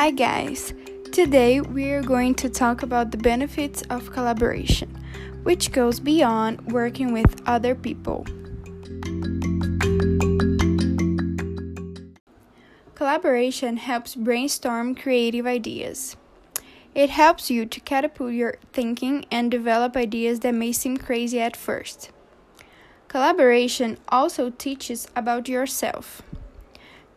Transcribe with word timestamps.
Hi, 0.00 0.12
guys. 0.12 0.74
Today 1.10 1.60
we 1.60 1.90
are 1.90 2.04
going 2.04 2.36
to 2.36 2.48
talk 2.48 2.84
about 2.84 3.10
the 3.10 3.16
benefits 3.16 3.82
of 3.90 4.12
collaboration, 4.12 4.96
which 5.42 5.72
goes 5.72 5.98
beyond 5.98 6.70
working 6.70 7.12
with 7.12 7.42
other 7.46 7.74
people. 7.74 8.24
Collaboration 12.94 13.76
helps 13.76 14.14
brainstorm 14.14 14.94
creative 14.94 15.46
ideas. 15.48 16.16
It 16.94 17.10
helps 17.10 17.50
you 17.50 17.66
to 17.66 17.80
catapult 17.80 18.34
your 18.34 18.58
thinking 18.72 19.24
and 19.32 19.50
develop 19.50 19.96
ideas 19.96 20.38
that 20.40 20.54
may 20.54 20.70
seem 20.70 20.96
crazy 20.96 21.40
at 21.40 21.56
first. 21.56 22.12
Collaboration 23.08 23.98
also 24.08 24.50
teaches 24.50 25.08
about 25.16 25.48
yourself. 25.48 26.22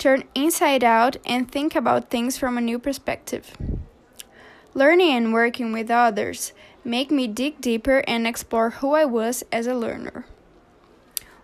Turn 0.01 0.23
inside 0.33 0.83
out 0.83 1.17
and 1.27 1.51
think 1.51 1.75
about 1.75 2.09
things 2.09 2.35
from 2.35 2.57
a 2.57 2.61
new 2.61 2.79
perspective. 2.79 3.55
Learning 4.73 5.11
and 5.11 5.31
working 5.31 5.71
with 5.71 5.91
others 5.91 6.53
make 6.83 7.11
me 7.11 7.27
dig 7.27 7.61
deeper 7.61 8.03
and 8.07 8.25
explore 8.25 8.71
who 8.71 8.95
I 8.95 9.05
was 9.05 9.43
as 9.51 9.67
a 9.67 9.75
learner. 9.75 10.25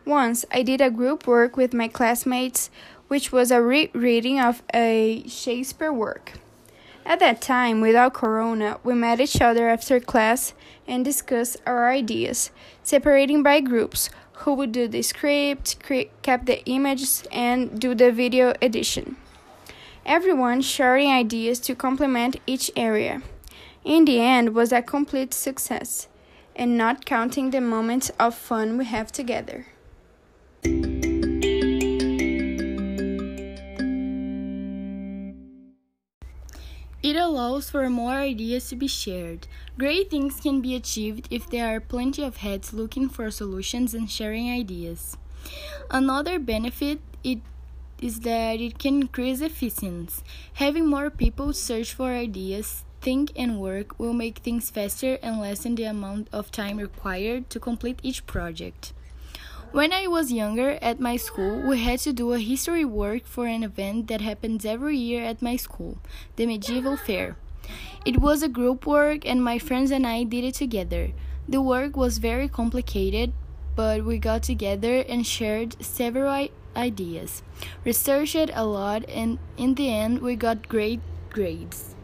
Once 0.06 0.44
I 0.52 0.64
did 0.64 0.82
a 0.82 0.90
group 0.90 1.28
work 1.28 1.56
with 1.56 1.72
my 1.72 1.88
classmates, 1.88 2.72
which 3.10 3.32
was 3.32 3.52
a 3.52 3.62
rereading 3.62 4.40
of 4.40 4.64
a 4.74 5.24
Shakespeare 5.28 5.94
work. 5.94 6.40
At 7.08 7.20
that 7.22 7.42
time, 7.42 7.82
without 7.82 8.14
Corona, 8.14 8.80
we 8.84 8.94
met 8.94 9.20
each 9.20 9.42
other 9.42 9.68
after 9.70 10.00
class 10.00 10.54
and 10.88 11.04
discussed 11.04 11.58
our 11.66 11.90
ideas, 11.90 12.52
separating 12.84 13.42
by 13.42 13.62
groups 13.62 14.12
who 14.44 14.54
would 14.54 14.72
do 14.72 14.88
the 14.88 15.02
script, 15.02 15.78
cap 16.22 16.46
the 16.46 16.64
images, 16.66 17.24
and 17.32 17.80
do 17.80 17.96
the 17.96 18.12
video 18.12 18.54
edition 18.62 19.18
everyone 20.08 20.62
sharing 20.62 21.12
ideas 21.12 21.60
to 21.60 21.76
complement 21.76 22.38
each 22.48 22.72
area. 22.78 23.22
In 23.84 24.06
the 24.06 24.22
end 24.22 24.56
was 24.56 24.72
a 24.72 24.82
complete 24.82 25.34
success, 25.34 26.08
and 26.56 26.78
not 26.78 27.06
counting 27.06 27.52
the 27.52 27.62
moments 27.62 28.10
of 28.18 28.34
fun 28.34 28.78
we 28.78 28.86
have 28.86 29.12
together. 29.12 29.68
It 37.04 37.16
allows 37.16 37.70
for 37.70 37.90
more 37.90 38.14
ideas 38.14 38.70
to 38.70 38.76
be 38.76 38.88
shared. 38.88 39.48
Great 39.78 40.10
things 40.10 40.40
can 40.42 40.62
be 40.62 40.76
achieved 40.76 41.28
if 41.30 41.48
there 41.48 41.68
are 41.68 41.80
plenty 41.80 42.24
of 42.24 42.38
heads 42.38 42.74
looking 42.74 43.08
for 43.08 43.30
solutions 43.30 43.94
and 43.94 44.10
sharing 44.10 44.50
ideas. 44.50 45.16
Another 45.92 46.40
benefit 46.40 47.00
it 47.24 47.40
is 48.02 48.22
that 48.22 48.60
it 48.60 48.80
can 48.80 49.02
increase 49.02 49.42
efficiency. 49.42 50.24
Having 50.56 50.88
more 50.88 51.10
people 51.10 51.54
search 51.54 51.94
for 51.94 52.12
ideas, 52.12 52.84
think, 53.02 53.32
and 53.36 53.60
work 53.60 53.98
will 54.00 54.14
make 54.14 54.40
things 54.40 54.70
faster 54.70 55.20
and 55.22 55.40
lessen 55.40 55.76
the 55.76 55.84
amount 55.84 56.28
of 56.34 56.52
time 56.52 56.78
required 56.78 57.50
to 57.52 57.60
complete 57.60 58.00
each 58.02 58.26
project. 58.26 58.94
When 59.72 59.92
I 59.92 60.08
was 60.08 60.32
younger 60.32 60.80
at 60.82 61.00
my 61.00 61.18
school, 61.18 61.62
we 61.62 61.84
had 61.84 62.00
to 62.00 62.14
do 62.14 62.34
a 62.34 62.40
history 62.40 62.86
work 62.86 63.26
for 63.26 63.48
an 63.48 63.64
event 63.64 64.08
that 64.08 64.22
happens 64.22 64.66
every 64.66 64.98
year 64.98 65.24
at 65.24 65.42
my 65.42 65.58
school, 65.58 65.98
the 66.38 66.46
Medieval 66.46 66.96
Fair. 66.96 67.36
It 68.06 68.22
was 68.22 68.42
a 68.42 68.48
group 68.48 68.88
work, 68.88 69.28
and 69.28 69.44
my 69.44 69.60
friends 69.60 69.92
and 69.92 70.08
I 70.08 70.24
did 70.24 70.46
it 70.46 70.56
together. 70.56 71.12
The 71.50 71.62
work 71.62 71.98
was 71.98 72.18
very 72.18 72.48
complicated, 72.48 73.34
but 73.76 74.06
we 74.06 74.18
got 74.18 74.44
together 74.44 75.04
and 75.08 75.28
shared 75.28 75.76
several 75.84 76.48
ideas, 76.76 77.44
researched 77.84 78.50
a 78.54 78.66
lot, 78.66 79.04
and 79.10 79.38
in 79.58 79.76
the 79.76 79.90
end, 79.90 80.22
we 80.22 80.38
got 80.38 80.70
great 80.70 81.02
grades. 81.30 81.97